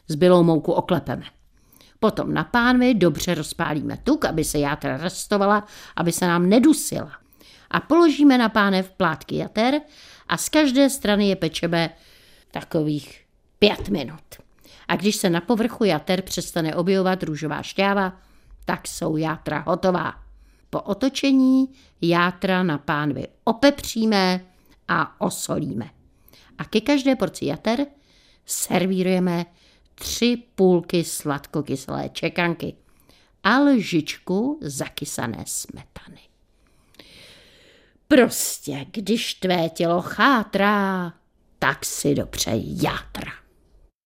Zbylou 0.08 0.42
mouku 0.42 0.72
oklepeme. 0.72 1.24
Potom 2.00 2.34
na 2.34 2.44
pánvi 2.44 2.94
dobře 2.94 3.34
rozpálíme 3.34 3.96
tuk, 3.96 4.24
aby 4.24 4.44
se 4.44 4.58
játra 4.58 4.96
restovala, 4.96 5.66
aby 5.96 6.12
se 6.12 6.26
nám 6.26 6.48
nedusila. 6.48 7.12
A 7.70 7.80
položíme 7.80 8.38
na 8.38 8.48
pánev 8.48 8.90
plátky 8.90 9.36
jater 9.36 9.80
a 10.28 10.36
z 10.36 10.48
každé 10.48 10.90
strany 10.90 11.28
je 11.28 11.36
pečeme 11.36 11.90
takových 12.50 13.24
pět 13.58 13.88
minut. 13.88 14.24
A 14.88 14.96
když 14.96 15.16
se 15.16 15.30
na 15.30 15.40
povrchu 15.40 15.84
jater 15.84 16.22
přestane 16.22 16.74
objevovat 16.74 17.22
růžová 17.22 17.62
šťáva, 17.62 18.12
tak 18.64 18.88
jsou 18.88 19.16
játra 19.16 19.64
hotová. 19.66 20.27
Po 20.70 20.80
otočení 20.80 21.68
játra 22.00 22.62
na 22.62 22.78
pánvi 22.78 23.26
opepříme 23.44 24.46
a 24.88 25.20
osolíme. 25.20 25.90
A 26.58 26.64
ke 26.64 26.80
každé 26.80 27.16
porci 27.16 27.46
jater 27.46 27.86
servírujeme 28.46 29.46
tři 29.94 30.42
půlky 30.54 31.04
sladkokyselé 31.04 32.08
čekanky 32.08 32.74
a 33.42 33.58
lžičku 33.58 34.58
zakysané 34.62 35.44
smetany. 35.46 36.20
Prostě, 38.08 38.86
když 38.90 39.34
tvé 39.34 39.68
tělo 39.68 40.02
chátrá, 40.02 41.12
tak 41.58 41.84
si 41.84 42.14
dopřej 42.14 42.62
játra. 42.82 43.32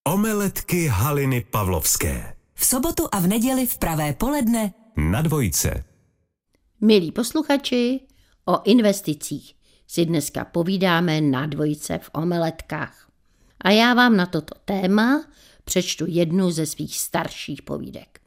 Omeletky 0.07 0.87
Haliny 0.87 1.45
Pavlovské. 1.51 2.35
V 2.55 2.65
sobotu 2.65 3.07
a 3.11 3.19
v 3.19 3.27
neděli 3.27 3.65
v 3.65 3.77
pravé 3.77 4.13
poledne 4.13 4.73
Na 4.97 5.21
dvojce. 5.21 5.92
Milí 6.83 7.11
posluchači, 7.11 7.99
o 8.45 8.63
investicích 8.63 9.55
si 9.87 10.05
dneska 10.05 10.45
povídáme 10.45 11.21
na 11.21 11.45
dvojce 11.45 11.97
v 11.97 12.09
omeletkách. 12.13 13.09
A 13.61 13.71
já 13.71 13.93
vám 13.93 14.17
na 14.17 14.25
toto 14.25 14.55
téma 14.65 15.25
přečtu 15.63 16.05
jednu 16.07 16.51
ze 16.51 16.65
svých 16.65 16.99
starších 16.99 17.61
povídek. 17.61 18.19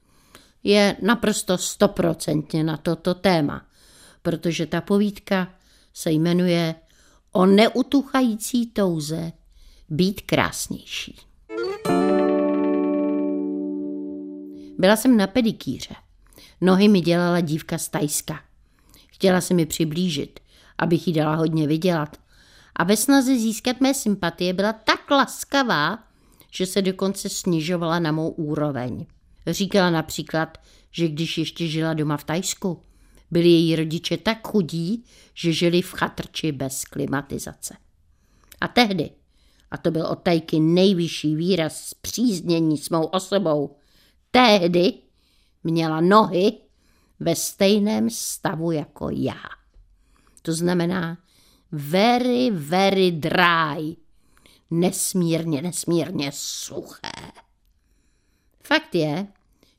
Je 0.64 0.96
naprosto 1.02 1.58
stoprocentně 1.58 2.64
na 2.64 2.76
toto 2.76 3.14
téma, 3.14 3.66
protože 4.22 4.66
ta 4.66 4.80
povídka 4.80 5.54
se 5.92 6.10
jmenuje 6.10 6.74
O 7.32 7.46
neutuchající 7.46 8.66
touze 8.66 9.32
být 9.88 10.20
krásnější. 10.20 11.16
Byla 14.78 14.96
jsem 14.96 15.16
na 15.16 15.26
pedikýře. 15.26 16.05
Nohy 16.60 16.88
mi 16.88 17.00
dělala 17.00 17.40
dívka 17.40 17.78
z 17.78 17.88
Tajska. 17.88 18.40
Chtěla 19.06 19.40
se 19.40 19.54
mi 19.54 19.66
přiblížit, 19.66 20.40
abych 20.78 21.06
jí 21.08 21.12
dala 21.12 21.34
hodně 21.34 21.66
vydělat. 21.66 22.16
A 22.76 22.84
ve 22.84 22.96
snaze 22.96 23.38
získat 23.38 23.80
mé 23.80 23.94
sympatie 23.94 24.52
byla 24.52 24.72
tak 24.72 25.10
laskavá, 25.10 25.98
že 26.50 26.66
se 26.66 26.82
dokonce 26.82 27.28
snižovala 27.28 27.98
na 27.98 28.12
mou 28.12 28.28
úroveň. 28.28 29.06
Říkala 29.46 29.90
například, 29.90 30.58
že 30.90 31.08
když 31.08 31.38
ještě 31.38 31.66
žila 31.66 31.94
doma 31.94 32.16
v 32.16 32.24
Tajsku, 32.24 32.82
byli 33.30 33.48
její 33.48 33.76
rodiče 33.76 34.16
tak 34.16 34.48
chudí, 34.48 35.04
že 35.34 35.52
žili 35.52 35.82
v 35.82 35.92
chatrči 35.92 36.52
bez 36.52 36.84
klimatizace. 36.84 37.76
A 38.60 38.68
tehdy, 38.68 39.10
a 39.70 39.76
to 39.76 39.90
byl 39.90 40.06
od 40.06 40.22
Tajky 40.22 40.60
nejvyšší 40.60 41.36
výraz 41.36 41.88
zpříznění 41.88 42.78
s 42.78 42.90
mou 42.90 43.04
osobou, 43.04 43.76
tehdy 44.30 44.92
měla 45.66 46.00
nohy 46.00 46.52
ve 47.20 47.36
stejném 47.36 48.10
stavu 48.10 48.72
jako 48.72 49.10
já. 49.10 49.42
To 50.42 50.52
znamená 50.52 51.18
very, 51.72 52.50
very 52.50 53.10
dry. 53.10 53.96
Nesmírně, 54.70 55.62
nesmírně 55.62 56.30
suché. 56.34 57.32
Fakt 58.62 58.94
je, 58.94 59.26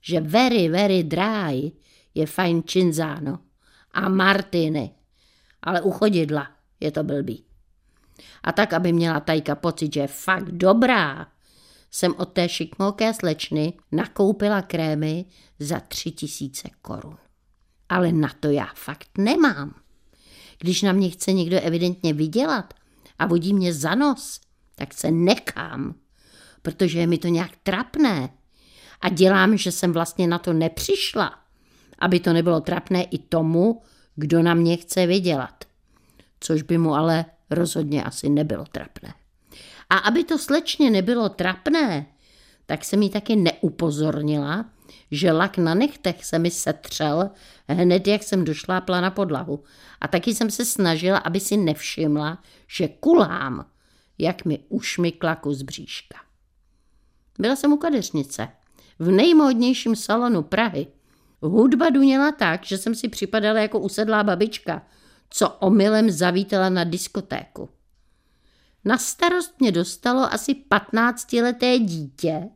že 0.02 0.20
very, 0.20 0.70
very 0.70 1.04
dry 1.04 1.72
je 2.16 2.26
fajn 2.26 2.64
činzáno 2.64 3.40
a 3.92 4.10
martiny, 4.10 4.92
ale 5.62 5.82
u 5.82 5.92
chodidla 5.92 6.48
je 6.80 6.92
to 6.92 7.04
blbý. 7.04 7.44
A 8.44 8.52
tak, 8.52 8.74
aby 8.74 8.94
měla 8.94 9.20
tajka 9.20 9.56
pocit, 9.56 9.94
že 9.94 10.00
je 10.00 10.08
fakt 10.08 10.52
dobrá, 10.52 11.28
jsem 11.92 12.14
od 12.18 12.26
té 12.26 12.50
šikmoké 12.50 13.14
slečny 13.14 13.74
nakoupila 13.92 14.62
krémy 14.62 15.26
za 15.60 15.80
tři 15.80 16.12
tisíce 16.12 16.70
korun. 16.82 17.18
Ale 17.90 18.12
na 18.12 18.30
to 18.40 18.50
já 18.50 18.68
fakt 18.76 19.18
nemám. 19.18 19.76
Když 20.60 20.82
na 20.82 20.92
mě 20.92 21.10
chce 21.10 21.34
někdo 21.34 21.58
evidentně 21.62 22.14
vydělat 22.14 22.74
a 23.20 23.26
vodí 23.26 23.54
mě 23.54 23.74
za 23.74 23.96
nos, 23.96 24.40
tak 24.76 24.94
se 24.94 25.12
nekám, 25.12 25.96
protože 26.62 27.00
je 27.00 27.08
mi 27.08 27.18
to 27.18 27.28
nějak 27.28 27.52
trapné. 27.64 28.30
A 29.02 29.10
dělám, 29.10 29.58
že 29.58 29.72
jsem 29.72 29.94
vlastně 29.94 30.28
na 30.28 30.40
to 30.40 30.54
nepřišla, 30.54 31.40
aby 32.00 32.20
to 32.20 32.34
nebylo 32.34 32.62
trapné 32.62 33.04
i 33.04 33.18
tomu, 33.18 33.82
kdo 34.16 34.44
na 34.44 34.54
mě 34.54 34.78
chce 34.78 35.06
vydělat. 35.06 35.64
Což 36.40 36.62
by 36.62 36.78
mu 36.78 36.96
ale 36.96 37.26
rozhodně 37.50 38.04
asi 38.04 38.30
nebylo 38.30 38.66
trapné. 38.72 39.14
A 39.90 39.98
aby 39.98 40.24
to 40.24 40.38
slečně 40.38 40.90
nebylo 40.90 41.30
trapné, 41.30 42.06
tak 42.66 42.86
se 42.86 42.98
mi 42.98 43.10
taky 43.10 43.36
neupozornila, 43.36 44.66
že 45.12 45.32
lak 45.32 45.58
na 45.58 45.74
nechtech 45.74 46.26
se 46.26 46.40
mi 46.40 46.52
setřel 46.52 47.30
hned, 47.68 48.08
jak 48.08 48.24
jsem 48.24 48.46
došlápla 48.46 49.02
na 49.02 49.12
podlahu. 49.12 49.64
A 50.02 50.08
taky 50.08 50.36
jsem 50.36 50.52
se 50.52 50.66
snažila, 50.66 51.18
aby 51.18 51.40
si 51.40 51.58
nevšimla, 51.58 52.44
že 52.68 52.88
kulám, 52.88 53.66
jak 54.18 54.46
mi 54.46 54.60
ušmykla 54.70 55.36
kus 55.36 55.62
bříška. 55.62 56.18
Byla 57.40 57.56
jsem 57.56 57.74
u 57.74 57.78
kadeřnice, 57.78 58.48
v 59.00 59.12
nejmodnějším 59.12 59.96
salonu 59.96 60.44
Prahy. 60.44 60.88
Hudba 61.42 61.90
duněla 61.90 62.32
tak, 62.32 62.66
že 62.66 62.78
jsem 62.78 62.96
si 62.96 63.10
připadala 63.10 63.60
jako 63.60 63.80
usedlá 63.80 64.24
babička, 64.24 64.86
co 65.30 65.50
omylem 65.50 66.12
zavítala 66.12 66.70
na 66.70 66.84
diskotéku. 66.84 67.70
Na 68.88 68.98
starost 68.98 69.60
mě 69.60 69.72
dostalo 69.72 70.34
asi 70.34 70.56
15-leté 70.72 71.80
dítě. 71.80 72.50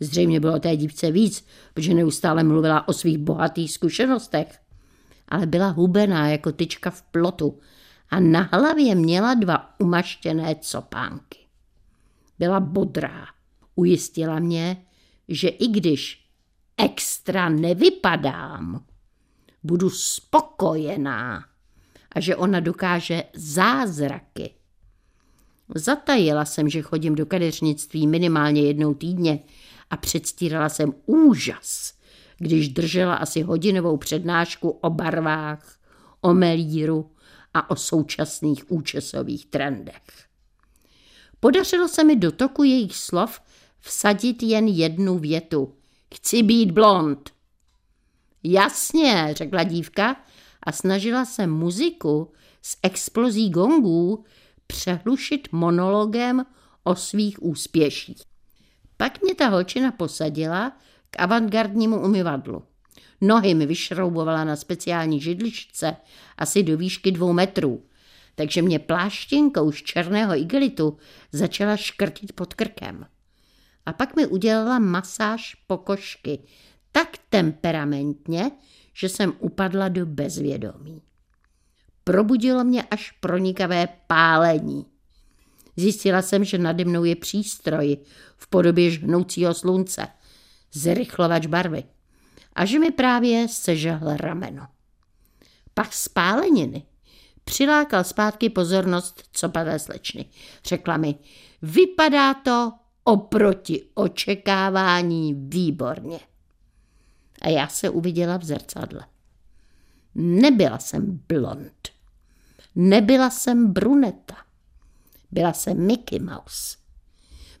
Zřejmě 0.00 0.40
bylo 0.40 0.58
té 0.58 0.76
dívce 0.76 1.10
víc, 1.10 1.46
protože 1.74 1.94
neustále 1.94 2.44
mluvila 2.44 2.88
o 2.88 2.92
svých 2.92 3.18
bohatých 3.18 3.72
zkušenostech. 3.72 4.60
Ale 5.28 5.46
byla 5.46 5.68
hubená 5.68 6.28
jako 6.28 6.52
tyčka 6.52 6.90
v 6.90 7.02
plotu 7.02 7.60
a 8.10 8.20
na 8.20 8.48
hlavě 8.52 8.94
měla 8.94 9.34
dva 9.34 9.80
umaštěné 9.80 10.54
copánky. 10.60 11.38
Byla 12.38 12.60
bodrá. 12.60 13.26
Ujistila 13.74 14.38
mě, 14.38 14.86
že 15.28 15.48
i 15.48 15.68
když 15.68 16.28
extra 16.76 17.48
nevypadám, 17.48 18.84
budu 19.62 19.90
spokojená 19.90 21.44
a 22.12 22.20
že 22.20 22.36
ona 22.36 22.60
dokáže 22.60 23.24
zázraky. 23.34 24.50
Zatajila 25.74 26.44
jsem, 26.44 26.68
že 26.68 26.82
chodím 26.82 27.14
do 27.14 27.26
kadeřnictví 27.26 28.06
minimálně 28.06 28.62
jednou 28.62 28.94
týdně 28.94 29.38
a 29.90 29.96
předstírala 29.96 30.68
jsem 30.68 30.94
úžas, 31.06 31.94
když 32.38 32.68
držela 32.68 33.14
asi 33.14 33.42
hodinovou 33.42 33.96
přednášku 33.96 34.70
o 34.70 34.90
barvách, 34.90 35.78
o 36.20 36.34
melíru 36.34 37.10
a 37.54 37.70
o 37.70 37.76
současných 37.76 38.70
účesových 38.70 39.46
trendech. 39.46 40.26
Podařilo 41.40 41.88
se 41.88 42.04
mi 42.04 42.16
do 42.16 42.32
toku 42.32 42.62
jejich 42.62 42.96
slov 42.96 43.40
vsadit 43.80 44.42
jen 44.42 44.68
jednu 44.68 45.18
větu. 45.18 45.74
Chci 46.14 46.42
být 46.42 46.70
blond. 46.70 47.30
Jasně, 48.42 49.28
řekla 49.32 49.62
dívka 49.62 50.16
a 50.62 50.72
snažila 50.72 51.24
se 51.24 51.46
muziku 51.46 52.32
s 52.62 52.78
explozí 52.82 53.50
gongů 53.50 54.24
přehlušit 54.66 55.48
monologem 55.52 56.46
o 56.84 56.94
svých 56.94 57.42
úspěších. 57.42 58.22
Pak 58.96 59.22
mě 59.22 59.34
ta 59.34 59.48
holčina 59.48 59.92
posadila 59.92 60.76
k 61.10 61.20
avantgardnímu 61.20 62.00
umyvadlu. 62.00 62.62
Nohy 63.20 63.54
mi 63.54 63.66
vyšroubovala 63.66 64.44
na 64.44 64.56
speciální 64.56 65.20
židličce 65.20 65.96
asi 66.38 66.62
do 66.62 66.76
výšky 66.76 67.12
dvou 67.12 67.32
metrů, 67.32 67.84
takže 68.34 68.62
mě 68.62 68.78
pláštěnkou 68.78 69.72
z 69.72 69.82
černého 69.82 70.36
igelitu 70.38 70.98
začala 71.32 71.76
škrtit 71.76 72.32
pod 72.32 72.54
krkem. 72.54 73.06
A 73.86 73.92
pak 73.92 74.16
mi 74.16 74.26
udělala 74.26 74.78
masáž 74.78 75.54
pokožky 75.66 76.38
tak 76.92 77.08
temperamentně, 77.28 78.50
že 78.94 79.08
jsem 79.08 79.32
upadla 79.38 79.88
do 79.88 80.06
bezvědomí 80.06 81.02
probudilo 82.06 82.64
mě 82.64 82.82
až 82.82 83.10
pronikavé 83.10 83.88
pálení. 84.06 84.86
Zjistila 85.76 86.22
jsem, 86.22 86.44
že 86.44 86.58
nade 86.58 86.84
mnou 86.84 87.04
je 87.04 87.16
přístroj 87.16 87.96
v 88.36 88.46
podobě 88.46 88.90
žhnoucího 88.90 89.54
slunce, 89.54 90.06
zrychlovač 90.72 91.46
barvy 91.46 91.84
a 92.52 92.64
že 92.64 92.78
mi 92.78 92.90
právě 92.90 93.48
sežehl 93.48 94.16
rameno. 94.16 94.66
Pak 95.74 95.92
spáleniny 95.92 96.82
přilákal 97.44 98.04
zpátky 98.04 98.50
pozornost 98.50 99.22
copavé 99.32 99.78
slečny. 99.78 100.24
Řekla 100.64 100.96
mi, 100.96 101.14
vypadá 101.62 102.34
to 102.34 102.72
oproti 103.04 103.84
očekávání 103.94 105.34
výborně. 105.34 106.20
A 107.42 107.48
já 107.48 107.68
se 107.68 107.90
uviděla 107.90 108.36
v 108.36 108.44
zrcadle. 108.44 109.06
Nebyla 110.14 110.78
jsem 110.78 111.20
blond. 111.28 111.95
Nebyla 112.76 113.30
jsem 113.30 113.72
bruneta. 113.72 114.36
Byla 115.30 115.52
jsem 115.52 115.86
Mickey 115.86 116.18
Mouse. 116.18 116.76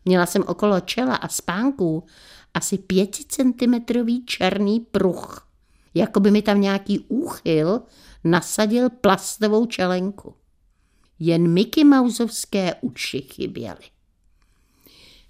Měla 0.04 0.26
jsem 0.26 0.42
okolo 0.46 0.80
čela 0.80 1.14
a 1.14 1.28
spánků 1.28 2.06
asi 2.54 2.78
pěticentimetrový 2.78 4.26
černý 4.26 4.80
pruh. 4.80 5.48
Jako 5.94 6.20
by 6.20 6.30
mi 6.30 6.42
tam 6.42 6.60
nějaký 6.60 6.98
úchyl 6.98 7.82
nasadil 8.24 8.90
plastovou 8.90 9.66
čelenku. 9.66 10.34
Jen 11.18 11.48
Mickey 11.52 11.84
Mouseovské 11.84 12.74
uši 12.80 13.20
chyběly. 13.20 13.84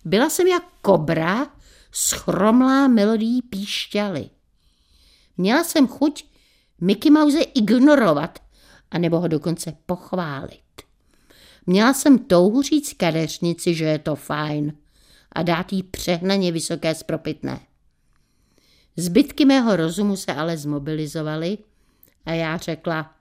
Byla 0.05 0.31
jsem 0.31 0.47
jak 0.47 0.65
kobra 0.83 1.47
schromlá 1.93 2.89
melodí 2.89 3.43
píšťaly. 3.43 4.31
Měla 5.37 5.65
jsem 5.65 5.89
chuť 5.89 6.25
Mickey 6.81 7.11
Mouse 7.13 7.43
ignorovat 7.43 8.39
a 8.97 8.99
nebo 8.99 9.21
ho 9.21 9.29
dokonce 9.29 9.77
pochválit. 9.87 10.83
Měla 11.67 11.95
jsem 11.95 12.19
touhu 12.19 12.63
říct 12.63 12.93
kadeřnici, 12.93 13.75
že 13.75 13.85
je 13.85 13.99
to 13.99 14.17
fajn 14.17 14.73
a 15.33 15.43
dát 15.43 15.73
jí 15.73 15.83
přehnaně 15.83 16.53
vysoké 16.53 16.95
spropitné. 16.95 17.61
Zbytky 18.97 19.45
mého 19.45 19.77
rozumu 19.77 20.17
se 20.17 20.35
ale 20.35 20.57
zmobilizovaly 20.57 21.59
a 22.27 22.33
já 22.33 22.57
řekla, 22.57 23.15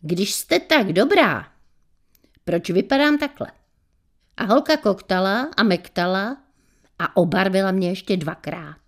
když 0.00 0.34
jste 0.34 0.60
tak 0.60 0.92
dobrá, 0.92 1.48
proč 2.44 2.70
vypadám 2.70 3.18
takhle? 3.18 3.52
A 4.36 4.44
holka 4.44 4.76
koktala 4.76 5.48
a 5.56 5.62
mektala 5.62 6.36
a 6.98 7.16
obarvila 7.16 7.70
mě 7.70 7.88
ještě 7.88 8.16
dvakrát. 8.16 8.80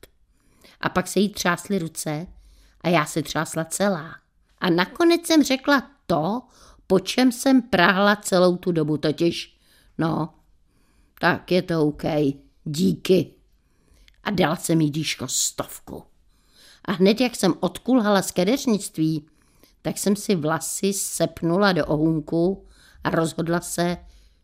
A 0.80 0.88
pak 0.88 1.08
se 1.08 1.20
jí 1.20 1.28
třásly 1.28 1.78
ruce 1.78 2.26
a 2.80 2.88
já 2.88 3.06
se 3.06 3.22
třásla 3.22 3.64
celá. 3.64 4.14
A 4.58 4.70
nakonec 4.70 5.26
jsem 5.26 5.42
řekla 5.42 5.93
to, 6.06 6.42
po 6.86 7.00
čem 7.00 7.32
jsem 7.32 7.62
prahla 7.62 8.16
celou 8.16 8.56
tu 8.56 8.72
dobu, 8.72 8.96
totiž, 8.96 9.58
no, 9.98 10.34
tak 11.20 11.50
je 11.50 11.62
to 11.62 11.86
OK, 11.86 12.02
díky. 12.64 13.34
A 14.22 14.30
dala 14.30 14.56
jsem 14.56 14.80
jí 14.80 14.90
díško 14.90 15.28
stovku. 15.28 16.02
A 16.84 16.92
hned 16.92 17.20
jak 17.20 17.36
jsem 17.36 17.54
odkulhala 17.60 18.22
z 18.22 18.30
kadeřnictví, 18.30 19.26
tak 19.82 19.98
jsem 19.98 20.16
si 20.16 20.34
vlasy 20.34 20.92
sepnula 20.92 21.72
do 21.72 21.86
ohůnku 21.86 22.66
a 23.04 23.10
rozhodla 23.10 23.60
se, 23.60 23.96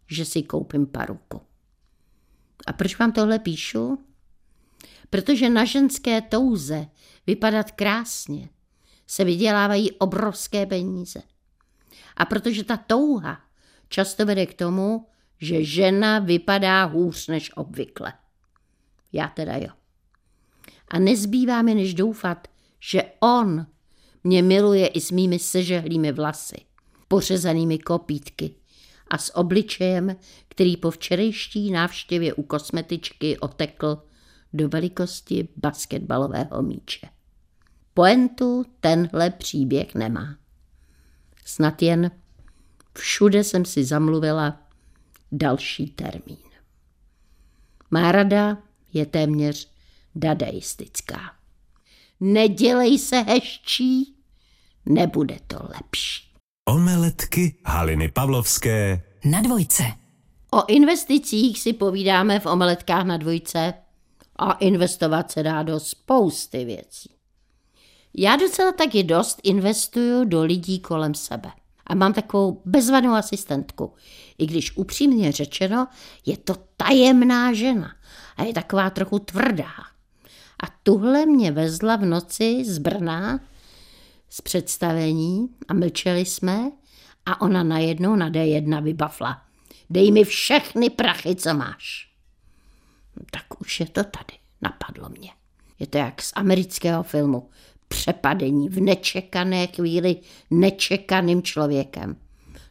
že 0.07 0.25
si 0.25 0.43
koupím 0.43 0.87
paruku. 0.87 1.41
A 2.67 2.73
proč 2.73 2.99
vám 2.99 3.13
tohle 3.13 3.39
píšu? 3.39 3.99
Protože 5.11 5.49
na 5.49 5.65
ženské 5.65 6.21
touze 6.21 6.87
vypadat 7.27 7.71
krásně 7.71 8.49
se 9.07 9.25
vydělávají 9.25 9.93
obrovské 9.93 10.67
peníze. 10.67 11.23
A 12.21 12.25
protože 12.25 12.65
ta 12.65 12.77
touha 12.77 13.41
často 13.89 14.27
vede 14.27 14.47
k 14.47 14.55
tomu, 14.55 15.07
že 15.39 15.65
žena 15.65 16.19
vypadá 16.19 16.85
hůř 16.85 17.29
než 17.29 17.57
obvykle. 17.57 18.13
Já 19.13 19.29
teda 19.29 19.57
jo. 19.57 19.69
A 20.89 20.99
nezbývá 20.99 21.63
mi 21.63 21.75
než 21.75 21.95
doufat, 21.95 22.49
že 22.81 23.03
on 23.21 23.67
mě 24.25 24.43
miluje 24.43 24.87
i 24.87 25.01
s 25.01 25.11
mými 25.11 25.39
sežehlými 25.39 26.13
vlasy, 26.13 26.57
pořezanými 27.09 27.79
kopítky 27.79 28.55
a 29.09 29.19
s 29.19 29.37
obličejem, 29.37 30.17
který 30.49 30.77
po 30.77 30.91
včerejší 30.91 31.71
návštěvě 31.71 32.35
u 32.35 32.43
kosmetičky 32.43 33.39
otekl 33.39 34.03
do 34.53 34.69
velikosti 34.69 35.49
basketbalového 35.57 36.63
míče. 36.63 37.07
Poentu 37.95 38.65
tenhle 38.81 39.31
příběh 39.31 39.95
nemá. 39.95 40.40
Snad 41.45 41.83
jen 41.83 42.11
všude 42.99 43.45
jsem 43.45 43.65
si 43.65 43.85
zamluvila 43.85 44.63
další 45.33 45.87
termín. 45.87 46.37
Má 47.91 48.13
rada 48.13 48.59
je 48.93 49.07
téměř 49.07 49.71
dadaistická. 50.15 51.21
Nedělej 52.21 52.99
se 52.99 53.21
hezčí, 53.21 54.17
nebude 54.87 55.39
to 55.47 55.57
lepší. 55.75 56.31
Omeletky 56.69 57.57
Haliny 57.67 58.11
Pavlovské 58.11 59.03
Na 59.25 59.41
dvojce. 59.41 59.83
O 60.51 60.67
investicích 60.69 61.61
si 61.61 61.73
povídáme 61.73 62.41
v 62.41 62.47
omeletkách 62.47 63.05
na 63.05 63.17
dvojce 63.17 63.75
a 64.37 64.53
investovat 64.53 65.31
se 65.31 65.43
dá 65.43 65.63
do 65.63 65.81
spousty 65.81 66.65
věcí. 66.65 67.20
Já 68.15 68.37
docela 68.37 68.73
taky 68.73 69.03
dost 69.03 69.41
investuju 69.43 70.25
do 70.25 70.43
lidí 70.43 70.81
kolem 70.81 71.15
sebe. 71.15 71.51
A 71.87 71.95
mám 71.95 72.13
takovou 72.13 72.63
bezvadnou 72.65 73.13
asistentku. 73.13 73.95
I 74.39 74.47
když 74.47 74.77
upřímně 74.77 75.33
řečeno, 75.33 75.89
je 76.27 76.37
to 76.37 76.55
tajemná 76.77 77.53
žena 77.53 77.95
a 78.37 78.43
je 78.43 78.53
taková 78.53 78.91
trochu 78.91 79.19
tvrdá. 79.19 79.73
A 80.63 80.67
tuhle 80.83 81.27
mě 81.27 81.53
vezla 81.53 81.97
v 81.97 82.05
noci 82.05 82.65
z 82.65 82.79
Brna 82.79 83.41
z 84.31 84.41
představení 84.41 85.49
a 85.69 85.75
mlčeli 85.75 86.25
jsme 86.25 86.71
a 87.27 87.41
ona 87.41 87.63
najednou 87.63 88.17
na 88.17 88.31
D1 88.31 88.83
vybafla. 88.83 89.43
Dej 89.91 90.13
mi 90.13 90.25
všechny 90.25 90.91
prachy, 90.91 91.37
co 91.37 91.55
máš. 91.55 92.11
Tak 93.31 93.61
už 93.61 93.81
je 93.81 93.87
to 93.87 94.05
tady, 94.05 94.39
napadlo 94.63 95.09
mě. 95.09 95.31
Je 95.79 95.87
to 95.87 95.99
jak 95.99 96.23
z 96.23 96.33
amerického 96.37 97.03
filmu. 97.03 97.51
Přepadení 97.91 98.69
v 98.69 98.81
nečekané 98.81 99.67
chvíli 99.67 100.17
nečekaným 100.51 101.43
člověkem. 101.43 102.17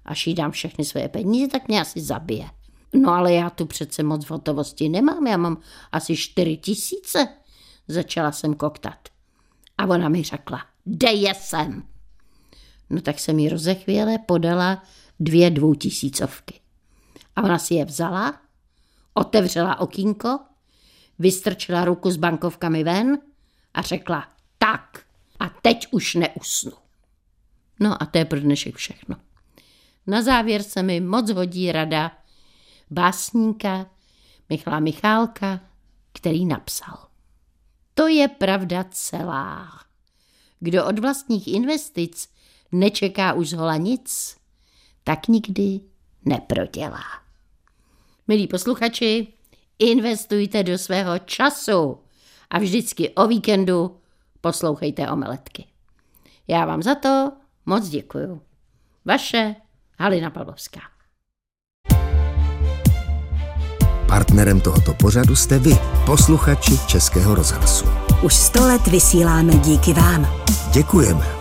Až 0.05 0.27
jí 0.27 0.33
dám 0.33 0.51
všechny 0.51 0.85
své 0.85 1.09
peníze, 1.09 1.47
tak 1.47 1.67
mě 1.67 1.81
asi 1.81 2.01
zabije. 2.01 2.49
No 2.93 3.11
ale 3.11 3.33
já 3.33 3.49
tu 3.49 3.65
přece 3.65 4.03
moc 4.03 4.25
v 4.25 4.31
hotovosti 4.31 4.89
nemám, 4.89 5.27
já 5.27 5.37
mám 5.37 5.57
asi 5.91 6.17
čtyři 6.17 6.57
tisíce. 6.57 7.27
Začala 7.87 8.31
jsem 8.31 8.53
koktat. 8.53 9.09
A 9.77 9.85
ona 9.85 10.09
mi 10.09 10.23
řekla, 10.23 10.61
dej 10.85 11.21
je 11.21 11.33
sem. 11.33 11.83
No 12.89 13.01
tak 13.01 13.19
jsem 13.19 13.39
jí 13.39 13.49
rozechvěle 13.49 14.17
podala 14.17 14.83
dvě 15.19 15.49
dvoutisícovky. 15.49 16.59
A 17.35 17.43
ona 17.43 17.59
si 17.59 17.73
je 17.73 17.85
vzala, 17.85 18.41
otevřela 19.13 19.79
okýnko, 19.79 20.39
vystrčila 21.19 21.85
ruku 21.85 22.11
s 22.11 22.17
bankovkami 22.17 22.83
ven 22.83 23.17
a 23.73 23.81
řekla, 23.81 24.27
tak, 24.57 24.88
a 25.39 25.49
teď 25.49 25.87
už 25.91 26.15
neusnu. 26.15 26.71
No 27.79 28.03
a 28.03 28.05
to 28.05 28.17
je 28.17 28.25
pro 28.25 28.39
dnešek 28.39 28.75
všechno. 28.75 29.15
Na 30.07 30.21
závěr 30.21 30.63
se 30.63 30.83
mi 30.83 30.99
moc 30.99 31.31
hodí 31.31 31.71
rada 31.71 32.11
básníka 32.89 33.89
Michala 34.49 34.79
Michálka, 34.79 35.59
který 36.13 36.45
napsal. 36.45 37.07
To 37.93 38.07
je 38.07 38.27
pravda 38.27 38.85
celá. 38.91 39.69
Kdo 40.59 40.85
od 40.85 40.99
vlastních 40.99 41.47
investic 41.47 42.29
nečeká 42.71 43.33
už 43.33 43.49
zhola 43.49 43.77
nic, 43.77 44.37
tak 45.03 45.27
nikdy 45.27 45.79
neprodělá. 46.25 47.03
Milí 48.27 48.47
posluchači, 48.47 49.27
investujte 49.79 50.63
do 50.63 50.77
svého 50.77 51.19
času 51.19 51.97
a 52.49 52.59
vždycky 52.59 53.09
o 53.09 53.27
víkendu 53.27 53.98
poslouchejte 54.41 55.09
omeletky. 55.11 55.65
Já 56.47 56.65
vám 56.65 56.83
za 56.83 56.95
to 56.95 57.31
moc 57.65 57.89
děkuju. 57.89 58.41
Vaše 59.05 59.55
Halina 59.99 60.29
Pavlovská. 60.29 60.79
Partnerem 64.07 64.61
tohoto 64.61 64.93
pořadu 64.93 65.35
jste 65.35 65.59
vy, 65.59 65.77
posluchači 66.05 66.77
Českého 66.87 67.35
rozhlasu. 67.35 67.85
Už 68.23 68.33
sto 68.33 68.67
let 68.67 68.87
vysíláme 68.87 69.53
díky 69.55 69.93
vám. 69.93 70.27
Děkujeme. 70.73 71.38